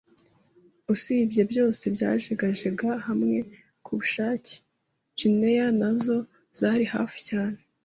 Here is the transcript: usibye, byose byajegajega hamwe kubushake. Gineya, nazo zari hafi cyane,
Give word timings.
usibye, 0.93 1.41
byose 1.51 1.83
byajegajega 1.95 2.89
hamwe 3.05 3.37
kubushake. 3.85 4.53
Gineya, 5.17 5.67
nazo 5.79 6.17
zari 6.59 6.85
hafi 6.95 7.17
cyane, 7.29 7.59